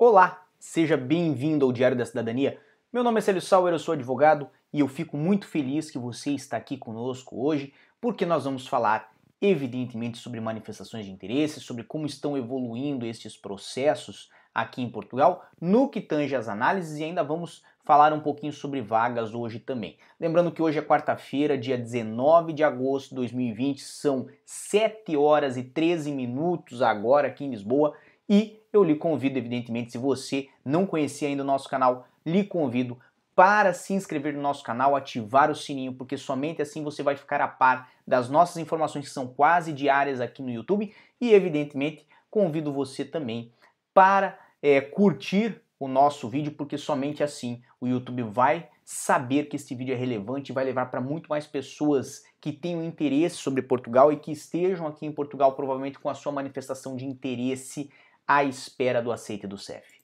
Olá, 0.00 0.46
seja 0.60 0.96
bem-vindo 0.96 1.66
ao 1.66 1.72
Diário 1.72 1.98
da 1.98 2.06
Cidadania. 2.06 2.56
Meu 2.92 3.02
nome 3.02 3.18
é 3.18 3.20
Célio 3.20 3.42
Sauer, 3.42 3.74
eu 3.74 3.80
sou 3.80 3.94
advogado 3.94 4.48
e 4.72 4.78
eu 4.78 4.86
fico 4.86 5.16
muito 5.16 5.44
feliz 5.44 5.90
que 5.90 5.98
você 5.98 6.30
está 6.30 6.56
aqui 6.56 6.76
conosco 6.76 7.44
hoje, 7.44 7.74
porque 8.00 8.24
nós 8.24 8.44
vamos 8.44 8.68
falar, 8.68 9.10
evidentemente, 9.42 10.18
sobre 10.18 10.38
manifestações 10.38 11.04
de 11.04 11.10
interesse, 11.10 11.58
sobre 11.58 11.82
como 11.82 12.06
estão 12.06 12.38
evoluindo 12.38 13.04
estes 13.04 13.36
processos 13.36 14.30
aqui 14.54 14.82
em 14.82 14.88
Portugal, 14.88 15.44
no 15.60 15.88
que 15.88 16.00
tange 16.00 16.36
as 16.36 16.48
análises 16.48 17.00
e 17.00 17.02
ainda 17.02 17.24
vamos 17.24 17.64
falar 17.84 18.12
um 18.12 18.20
pouquinho 18.20 18.52
sobre 18.52 18.80
vagas 18.80 19.34
hoje 19.34 19.58
também. 19.58 19.98
Lembrando 20.20 20.52
que 20.52 20.62
hoje 20.62 20.78
é 20.78 20.82
quarta-feira, 20.82 21.58
dia 21.58 21.76
19 21.76 22.52
de 22.52 22.62
agosto 22.62 23.08
de 23.08 23.16
2020, 23.16 23.82
são 23.82 24.28
7 24.44 25.16
horas 25.16 25.56
e 25.56 25.64
13 25.64 26.12
minutos 26.12 26.82
agora 26.82 27.26
aqui 27.26 27.44
em 27.44 27.50
Lisboa 27.50 27.96
e 28.28 28.60
eu 28.72 28.84
lhe 28.84 28.94
convido, 28.94 29.38
evidentemente, 29.38 29.92
se 29.92 29.98
você 29.98 30.48
não 30.64 30.84
conhecia 30.84 31.28
ainda 31.28 31.42
o 31.42 31.46
nosso 31.46 31.68
canal, 31.68 32.06
lhe 32.24 32.44
convido 32.44 32.98
para 33.34 33.72
se 33.72 33.94
inscrever 33.94 34.34
no 34.34 34.42
nosso 34.42 34.64
canal, 34.64 34.96
ativar 34.96 35.50
o 35.50 35.54
sininho, 35.54 35.94
porque 35.94 36.16
somente 36.16 36.60
assim 36.60 36.82
você 36.82 37.02
vai 37.04 37.16
ficar 37.16 37.40
a 37.40 37.46
par 37.46 37.88
das 38.06 38.28
nossas 38.28 38.56
informações 38.56 39.06
que 39.06 39.12
são 39.12 39.28
quase 39.28 39.72
diárias 39.72 40.20
aqui 40.20 40.42
no 40.42 40.50
YouTube. 40.50 40.92
E, 41.20 41.32
evidentemente, 41.32 42.04
convido 42.28 42.72
você 42.72 43.04
também 43.04 43.52
para 43.94 44.38
é, 44.60 44.80
curtir 44.80 45.62
o 45.78 45.86
nosso 45.86 46.28
vídeo, 46.28 46.52
porque 46.52 46.76
somente 46.76 47.22
assim 47.22 47.62
o 47.80 47.86
YouTube 47.86 48.22
vai 48.24 48.68
saber 48.84 49.44
que 49.44 49.54
este 49.54 49.74
vídeo 49.74 49.94
é 49.94 49.96
relevante 49.96 50.50
e 50.50 50.54
vai 50.54 50.64
levar 50.64 50.86
para 50.86 51.00
muito 51.00 51.28
mais 51.28 51.46
pessoas 51.46 52.24
que 52.40 52.52
tenham 52.52 52.82
interesse 52.82 53.36
sobre 53.36 53.62
Portugal 53.62 54.12
e 54.12 54.16
que 54.16 54.32
estejam 54.32 54.86
aqui 54.86 55.06
em 55.06 55.12
Portugal, 55.12 55.52
provavelmente 55.52 55.98
com 55.98 56.08
a 56.08 56.14
sua 56.14 56.32
manifestação 56.32 56.96
de 56.96 57.04
interesse 57.04 57.90
à 58.28 58.44
espera 58.44 59.00
do 59.00 59.10
aceite 59.10 59.46
do 59.46 59.56
CEF. 59.56 59.98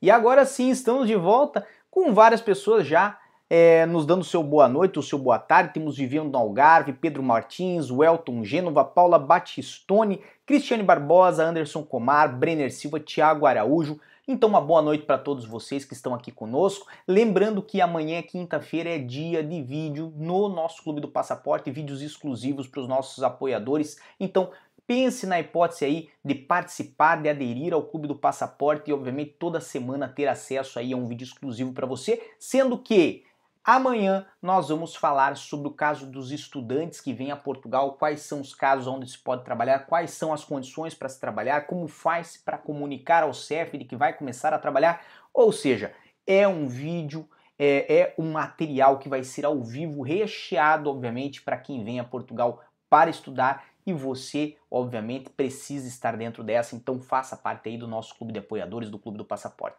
E 0.00 0.10
agora 0.10 0.46
sim, 0.46 0.70
estamos 0.70 1.06
de 1.06 1.14
volta 1.14 1.66
com 1.90 2.14
várias 2.14 2.40
pessoas 2.40 2.86
já 2.86 3.18
é, 3.48 3.86
nos 3.86 4.04
dando 4.04 4.24
seu 4.24 4.42
boa 4.42 4.68
noite, 4.68 4.98
o 4.98 5.02
seu 5.02 5.18
boa 5.18 5.38
tarde. 5.38 5.74
Temos 5.74 5.96
Viviano 5.96 6.30
no 6.30 6.38
Algarve, 6.38 6.92
Pedro 6.92 7.22
Martins, 7.22 7.90
Welton 7.90 8.44
Gênova, 8.44 8.84
Paula 8.84 9.18
Batistone, 9.18 10.20
Cristiane 10.44 10.82
Barbosa, 10.82 11.44
Anderson 11.44 11.82
Comar, 11.82 12.36
Brenner 12.36 12.72
Silva, 12.72 13.00
Tiago 13.00 13.46
Araújo. 13.46 14.00
Então, 14.28 14.48
uma 14.48 14.60
boa 14.60 14.82
noite 14.82 15.04
para 15.04 15.18
todos 15.18 15.44
vocês 15.44 15.84
que 15.84 15.94
estão 15.94 16.12
aqui 16.12 16.32
conosco. 16.32 16.88
Lembrando 17.06 17.62
que 17.62 17.80
amanhã, 17.80 18.20
quinta-feira, 18.22 18.90
é 18.90 18.98
dia 18.98 19.40
de 19.40 19.62
vídeo 19.62 20.12
no 20.16 20.48
nosso 20.48 20.82
Clube 20.82 21.00
do 21.00 21.06
Passaporte, 21.06 21.70
vídeos 21.70 22.02
exclusivos 22.02 22.66
para 22.66 22.80
os 22.80 22.88
nossos 22.88 23.22
apoiadores. 23.22 24.00
Então, 24.18 24.50
pense 24.84 25.28
na 25.28 25.38
hipótese 25.38 25.84
aí 25.84 26.08
de 26.24 26.34
participar, 26.34 27.22
de 27.22 27.28
aderir 27.28 27.72
ao 27.72 27.84
Clube 27.84 28.08
do 28.08 28.16
Passaporte 28.16 28.90
e, 28.90 28.92
obviamente, 28.92 29.36
toda 29.38 29.60
semana 29.60 30.08
ter 30.08 30.26
acesso 30.26 30.80
aí 30.80 30.92
a 30.92 30.96
um 30.96 31.06
vídeo 31.06 31.24
exclusivo 31.24 31.72
para 31.72 31.86
você, 31.86 32.20
sendo 32.36 32.76
que 32.76 33.22
Amanhã 33.66 34.24
nós 34.40 34.68
vamos 34.68 34.94
falar 34.94 35.36
sobre 35.36 35.66
o 35.66 35.72
caso 35.72 36.06
dos 36.06 36.30
estudantes 36.30 37.00
que 37.00 37.12
vêm 37.12 37.32
a 37.32 37.36
Portugal, 37.36 37.94
quais 37.94 38.20
são 38.20 38.40
os 38.40 38.54
casos 38.54 38.86
onde 38.86 39.10
se 39.10 39.18
pode 39.18 39.42
trabalhar, 39.42 39.86
quais 39.86 40.12
são 40.12 40.32
as 40.32 40.44
condições 40.44 40.94
para 40.94 41.08
se 41.08 41.18
trabalhar, 41.18 41.66
como 41.66 41.88
faz 41.88 42.36
para 42.36 42.58
comunicar 42.58 43.24
ao 43.24 43.34
CEF 43.34 43.76
de 43.76 43.84
que 43.84 43.96
vai 43.96 44.12
começar 44.12 44.54
a 44.54 44.58
trabalhar. 44.60 45.04
Ou 45.34 45.50
seja, 45.50 45.92
é 46.24 46.46
um 46.46 46.68
vídeo, 46.68 47.28
é, 47.58 47.92
é 47.92 48.14
um 48.16 48.30
material 48.30 49.00
que 49.00 49.08
vai 49.08 49.24
ser 49.24 49.44
ao 49.44 49.60
vivo, 49.60 50.00
recheado, 50.00 50.88
obviamente, 50.88 51.42
para 51.42 51.56
quem 51.56 51.82
vem 51.82 51.98
a 51.98 52.04
Portugal 52.04 52.62
para 52.88 53.10
estudar 53.10 53.64
e 53.84 53.92
você, 53.92 54.56
obviamente, 54.70 55.28
precisa 55.30 55.88
estar 55.88 56.16
dentro 56.16 56.44
dessa, 56.44 56.76
então 56.76 57.00
faça 57.00 57.36
parte 57.36 57.68
aí 57.68 57.76
do 57.76 57.88
nosso 57.88 58.14
clube 58.14 58.32
de 58.32 58.38
apoiadores, 58.38 58.90
do 58.90 58.98
Clube 58.98 59.18
do 59.18 59.24
Passaporte. 59.24 59.78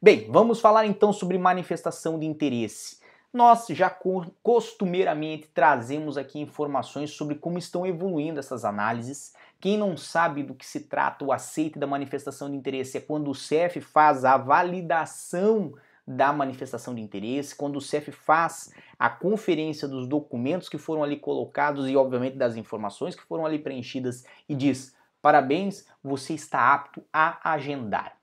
Bem, 0.00 0.26
vamos 0.30 0.58
falar 0.58 0.86
então 0.86 1.12
sobre 1.12 1.36
manifestação 1.36 2.18
de 2.18 2.24
interesse. 2.24 3.04
Nós 3.36 3.66
já 3.68 3.94
costumeiramente 4.42 5.46
trazemos 5.48 6.16
aqui 6.16 6.40
informações 6.40 7.10
sobre 7.10 7.34
como 7.34 7.58
estão 7.58 7.86
evoluindo 7.86 8.40
essas 8.40 8.64
análises. 8.64 9.34
Quem 9.60 9.76
não 9.76 9.94
sabe 9.94 10.42
do 10.42 10.54
que 10.54 10.64
se 10.64 10.80
trata 10.80 11.22
o 11.22 11.30
aceite 11.30 11.78
da 11.78 11.86
manifestação 11.86 12.50
de 12.50 12.56
interesse 12.56 12.96
é 12.96 13.00
quando 13.02 13.30
o 13.30 13.34
CEF 13.34 13.78
faz 13.82 14.24
a 14.24 14.38
validação 14.38 15.74
da 16.06 16.32
manifestação 16.32 16.94
de 16.94 17.02
interesse, 17.02 17.54
quando 17.54 17.76
o 17.76 17.80
CEF 17.80 18.10
faz 18.10 18.72
a 18.98 19.10
conferência 19.10 19.86
dos 19.86 20.08
documentos 20.08 20.70
que 20.70 20.78
foram 20.78 21.04
ali 21.04 21.18
colocados 21.18 21.86
e, 21.90 21.94
obviamente, 21.94 22.38
das 22.38 22.56
informações 22.56 23.14
que 23.14 23.22
foram 23.22 23.44
ali 23.44 23.58
preenchidas 23.58 24.24
e 24.48 24.54
diz: 24.54 24.96
parabéns, 25.20 25.86
você 26.02 26.32
está 26.32 26.72
apto 26.72 27.04
a 27.12 27.52
agendar. 27.52 28.16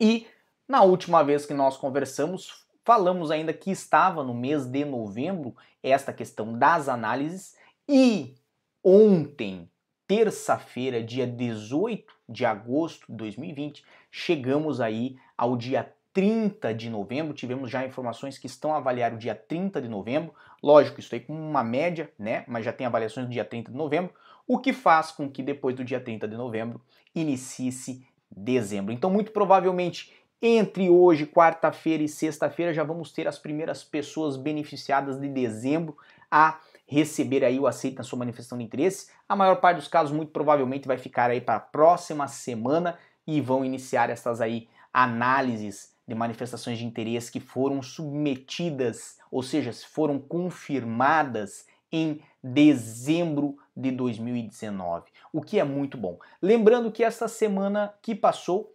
E 0.00 0.26
na 0.66 0.82
última 0.82 1.22
vez 1.22 1.46
que 1.46 1.54
nós 1.54 1.76
conversamos, 1.76 2.62
Falamos 2.84 3.30
ainda 3.30 3.52
que 3.52 3.70
estava 3.70 4.24
no 4.24 4.34
mês 4.34 4.66
de 4.66 4.84
novembro 4.84 5.54
esta 5.82 6.12
questão 6.12 6.58
das 6.58 6.88
análises 6.88 7.56
e 7.88 8.34
ontem, 8.82 9.70
terça-feira, 10.06 11.02
dia 11.02 11.26
18 11.26 12.12
de 12.28 12.44
agosto 12.44 13.06
de 13.08 13.16
2020, 13.16 13.84
chegamos 14.10 14.80
aí 14.80 15.16
ao 15.38 15.56
dia 15.56 15.94
30 16.12 16.74
de 16.74 16.90
novembro, 16.90 17.32
tivemos 17.32 17.70
já 17.70 17.86
informações 17.86 18.36
que 18.36 18.46
estão 18.46 18.74
a 18.74 18.78
avaliar 18.78 19.14
o 19.14 19.18
dia 19.18 19.34
30 19.34 19.80
de 19.80 19.88
novembro, 19.88 20.34
lógico, 20.62 21.00
isso 21.00 21.14
aí 21.14 21.20
com 21.20 21.32
uma 21.32 21.62
média, 21.62 22.12
né, 22.18 22.44
mas 22.46 22.64
já 22.64 22.72
tem 22.72 22.86
avaliações 22.86 23.26
do 23.26 23.32
dia 23.32 23.44
30 23.44 23.70
de 23.70 23.76
novembro, 23.76 24.12
o 24.46 24.58
que 24.58 24.72
faz 24.72 25.12
com 25.12 25.30
que 25.30 25.42
depois 25.42 25.74
do 25.74 25.84
dia 25.84 26.00
30 26.00 26.26
de 26.26 26.36
novembro 26.36 26.80
inicie-se 27.14 28.04
dezembro. 28.30 28.92
Então, 28.92 29.08
muito 29.10 29.30
provavelmente, 29.30 30.12
entre 30.42 30.90
hoje, 30.90 31.24
quarta-feira 31.24 32.02
e 32.02 32.08
sexta-feira, 32.08 32.74
já 32.74 32.82
vamos 32.82 33.12
ter 33.12 33.28
as 33.28 33.38
primeiras 33.38 33.84
pessoas 33.84 34.36
beneficiadas 34.36 35.20
de 35.20 35.28
dezembro 35.28 35.96
a 36.28 36.58
receber 36.84 37.44
aí 37.44 37.60
o 37.60 37.66
aceito 37.68 37.98
na 37.98 38.02
sua 38.02 38.18
manifestação 38.18 38.58
de 38.58 38.64
interesse. 38.64 39.06
A 39.28 39.36
maior 39.36 39.56
parte 39.60 39.76
dos 39.76 39.86
casos, 39.86 40.10
muito 40.10 40.32
provavelmente, 40.32 40.88
vai 40.88 40.98
ficar 40.98 41.30
aí 41.30 41.40
para 41.40 41.56
a 41.56 41.60
próxima 41.60 42.26
semana 42.26 42.98
e 43.24 43.40
vão 43.40 43.64
iniciar 43.64 44.10
essas 44.10 44.40
aí 44.40 44.68
análises 44.92 45.94
de 46.06 46.14
manifestações 46.14 46.78
de 46.78 46.84
interesse 46.84 47.30
que 47.30 47.38
foram 47.38 47.80
submetidas, 47.80 49.18
ou 49.30 49.42
seja, 49.42 49.72
foram 49.72 50.18
confirmadas 50.18 51.66
em 51.92 52.20
dezembro 52.42 53.56
de 53.76 53.92
2019, 53.92 55.10
o 55.32 55.40
que 55.40 55.60
é 55.60 55.64
muito 55.64 55.96
bom. 55.96 56.18
Lembrando 56.40 56.90
que 56.90 57.04
essa 57.04 57.28
semana 57.28 57.94
que 58.02 58.14
passou 58.14 58.74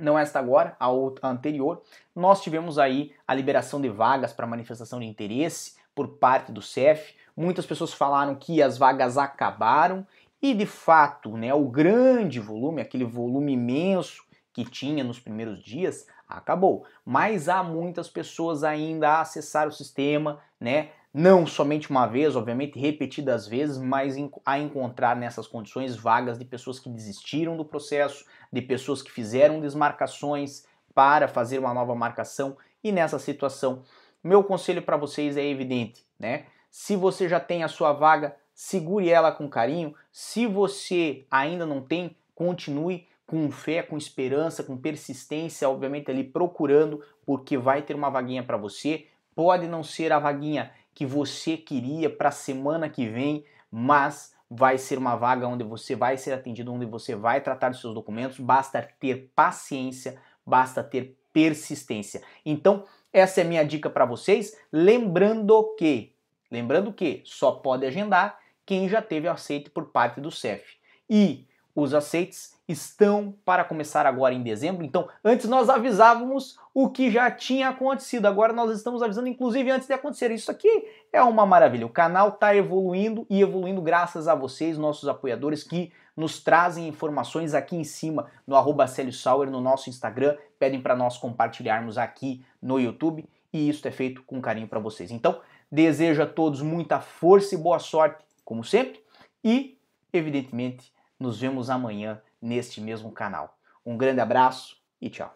não 0.00 0.18
esta 0.18 0.38
agora, 0.38 0.76
a 0.78 0.88
outra 0.88 1.28
anterior, 1.28 1.82
nós 2.14 2.42
tivemos 2.42 2.78
aí 2.78 3.12
a 3.26 3.34
liberação 3.34 3.80
de 3.80 3.88
vagas 3.88 4.32
para 4.32 4.46
manifestação 4.46 5.00
de 5.00 5.06
interesse 5.06 5.76
por 5.94 6.08
parte 6.08 6.52
do 6.52 6.62
CEF. 6.62 7.14
Muitas 7.36 7.66
pessoas 7.66 7.92
falaram 7.92 8.34
que 8.34 8.62
as 8.62 8.78
vagas 8.78 9.18
acabaram 9.18 10.06
e 10.40 10.54
de 10.54 10.66
fato, 10.66 11.36
né, 11.36 11.52
o 11.52 11.64
grande 11.64 12.38
volume, 12.38 12.80
aquele 12.80 13.04
volume 13.04 13.52
imenso 13.52 14.24
que 14.52 14.64
tinha 14.64 15.02
nos 15.04 15.18
primeiros 15.18 15.62
dias, 15.62 16.06
acabou. 16.28 16.84
Mas 17.04 17.48
há 17.48 17.62
muitas 17.62 18.08
pessoas 18.08 18.62
ainda 18.62 19.08
a 19.10 19.20
acessar 19.20 19.66
o 19.66 19.72
sistema, 19.72 20.40
né? 20.60 20.90
Não 21.12 21.46
somente 21.46 21.90
uma 21.90 22.06
vez, 22.06 22.36
obviamente 22.36 22.78
repetidas 22.78 23.48
vezes, 23.48 23.78
mas 23.78 24.16
a 24.44 24.58
encontrar 24.58 25.16
nessas 25.16 25.46
condições 25.46 25.96
vagas 25.96 26.38
de 26.38 26.44
pessoas 26.44 26.78
que 26.78 26.90
desistiram 26.90 27.56
do 27.56 27.64
processo, 27.64 28.24
de 28.52 28.60
pessoas 28.60 29.00
que 29.00 29.10
fizeram 29.10 29.60
desmarcações 29.60 30.64
para 30.94 31.26
fazer 31.26 31.58
uma 31.58 31.72
nova 31.72 31.94
marcação 31.94 32.56
e 32.82 32.92
nessa 32.92 33.18
situação, 33.18 33.82
meu 34.22 34.44
conselho 34.44 34.82
para 34.82 34.96
vocês 34.96 35.36
é 35.36 35.44
evidente, 35.44 36.04
né? 36.18 36.46
Se 36.70 36.96
você 36.96 37.28
já 37.28 37.40
tem 37.40 37.64
a 37.64 37.68
sua 37.68 37.92
vaga, 37.92 38.36
segure 38.54 39.08
ela 39.08 39.32
com 39.32 39.48
carinho. 39.48 39.94
Se 40.12 40.46
você 40.46 41.24
ainda 41.30 41.64
não 41.64 41.80
tem, 41.80 42.16
continue 42.34 43.06
com 43.26 43.50
fé, 43.50 43.82
com 43.82 43.96
esperança, 43.96 44.62
com 44.62 44.76
persistência, 44.76 45.68
obviamente 45.68 46.10
ali 46.10 46.24
procurando, 46.24 47.02
porque 47.24 47.56
vai 47.56 47.82
ter 47.82 47.94
uma 47.94 48.10
vaguinha 48.10 48.42
para 48.42 48.56
você. 48.56 49.06
Pode 49.34 49.66
não 49.66 49.82
ser 49.82 50.12
a 50.12 50.18
vaguinha 50.18 50.70
que 50.98 51.06
você 51.06 51.56
queria 51.56 52.10
para 52.10 52.30
a 52.30 52.32
semana 52.32 52.88
que 52.88 53.08
vem, 53.08 53.44
mas 53.70 54.34
vai 54.50 54.76
ser 54.76 54.98
uma 54.98 55.14
vaga 55.14 55.46
onde 55.46 55.62
você 55.62 55.94
vai 55.94 56.18
ser 56.18 56.32
atendido, 56.32 56.72
onde 56.74 56.86
você 56.86 57.14
vai 57.14 57.40
tratar 57.40 57.68
dos 57.68 57.80
seus 57.80 57.94
documentos, 57.94 58.40
basta 58.40 58.82
ter 58.98 59.30
paciência, 59.32 60.20
basta 60.44 60.82
ter 60.82 61.16
persistência. 61.32 62.20
Então, 62.44 62.84
essa 63.12 63.42
é 63.42 63.44
minha 63.44 63.62
dica 63.62 63.88
para 63.88 64.04
vocês, 64.04 64.58
lembrando 64.72 65.76
que, 65.78 66.16
lembrando 66.50 66.92
que 66.92 67.22
só 67.24 67.52
pode 67.52 67.86
agendar 67.86 68.36
quem 68.66 68.88
já 68.88 69.00
teve 69.00 69.28
aceito 69.28 69.70
por 69.70 69.92
parte 69.92 70.20
do 70.20 70.32
CEF. 70.32 70.78
E 71.08 71.46
os 71.80 71.94
aceites 71.94 72.56
estão 72.68 73.34
para 73.44 73.64
começar 73.64 74.04
agora 74.04 74.34
em 74.34 74.42
dezembro. 74.42 74.84
Então, 74.84 75.08
antes 75.24 75.48
nós 75.48 75.68
avisávamos 75.68 76.58
o 76.74 76.90
que 76.90 77.10
já 77.10 77.30
tinha 77.30 77.70
acontecido. 77.70 78.26
Agora 78.26 78.52
nós 78.52 78.70
estamos 78.76 79.02
avisando, 79.02 79.28
inclusive, 79.28 79.70
antes 79.70 79.88
de 79.88 79.94
acontecer. 79.94 80.30
Isso 80.30 80.50
aqui 80.50 80.68
é 81.12 81.22
uma 81.22 81.46
maravilha. 81.46 81.86
O 81.86 81.90
canal 81.90 82.28
está 82.28 82.54
evoluindo 82.54 83.26
e 83.30 83.40
evoluindo 83.40 83.80
graças 83.80 84.28
a 84.28 84.34
vocês, 84.34 84.76
nossos 84.76 85.08
apoiadores, 85.08 85.62
que 85.62 85.92
nos 86.14 86.42
trazem 86.42 86.88
informações 86.88 87.54
aqui 87.54 87.76
em 87.76 87.84
cima 87.84 88.26
no 88.46 88.56
arroba 88.56 88.86
Sauer, 88.86 89.50
no 89.50 89.60
nosso 89.60 89.88
Instagram, 89.88 90.36
pedem 90.58 90.80
para 90.80 90.96
nós 90.96 91.16
compartilharmos 91.16 91.96
aqui 91.96 92.44
no 92.60 92.78
YouTube 92.78 93.24
e 93.52 93.68
isso 93.68 93.86
é 93.86 93.90
feito 93.90 94.22
com 94.24 94.40
carinho 94.40 94.68
para 94.68 94.80
vocês. 94.80 95.10
Então, 95.10 95.40
desejo 95.70 96.22
a 96.22 96.26
todos 96.26 96.60
muita 96.60 97.00
força 97.00 97.54
e 97.54 97.58
boa 97.58 97.78
sorte, 97.78 98.24
como 98.44 98.64
sempre, 98.64 99.00
e, 99.44 99.78
evidentemente, 100.12 100.92
nos 101.18 101.40
vemos 101.40 101.70
amanhã 101.70 102.20
neste 102.40 102.80
mesmo 102.80 103.10
canal. 103.10 103.58
Um 103.84 103.96
grande 103.96 104.20
abraço 104.20 104.76
e 105.00 105.10
tchau. 105.10 105.34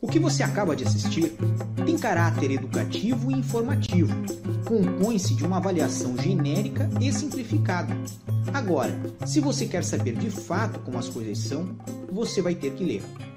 O 0.00 0.08
que 0.08 0.18
você 0.18 0.42
acaba 0.42 0.74
de 0.74 0.84
assistir 0.84 1.36
tem 1.86 1.98
caráter 1.98 2.50
educativo 2.50 3.30
e 3.30 3.34
informativo. 3.34 4.12
Compõe-se 4.66 5.34
de 5.34 5.44
uma 5.44 5.58
avaliação 5.58 6.16
genérica 6.16 6.88
e 7.00 7.12
simplificada. 7.12 7.94
Agora, 8.52 8.92
se 9.26 9.40
você 9.40 9.66
quer 9.66 9.84
saber 9.84 10.16
de 10.16 10.30
fato 10.30 10.80
como 10.80 10.98
as 10.98 11.08
coisas 11.08 11.38
são, 11.38 11.76
você 12.10 12.42
vai 12.42 12.54
ter 12.54 12.74
que 12.74 12.84
ler. 12.84 13.31